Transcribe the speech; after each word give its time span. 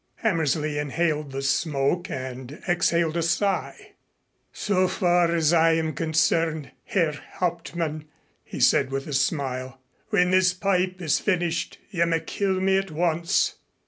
Hammersley 0.15 0.79
inhaled 0.79 1.31
the 1.31 1.43
smoke 1.43 2.09
and 2.09 2.59
exhaled 2.67 3.15
a 3.17 3.21
sigh. 3.21 3.91
"So 4.51 4.87
far 4.87 5.31
as 5.35 5.53
I 5.53 5.73
am 5.73 5.93
concerned, 5.93 6.71
Herr 6.85 7.19
Hauptmann," 7.33 8.05
he 8.43 8.59
said 8.59 8.89
with 8.89 9.05
a 9.05 9.13
smile, 9.13 9.79
"when 10.09 10.31
this 10.31 10.53
pipe 10.55 10.99
is 11.03 11.19
finished 11.19 11.77
you 11.91 12.07
may 12.07 12.19
kill 12.19 12.59
me 12.59 12.77
at 12.79 12.89
once." 12.89 13.57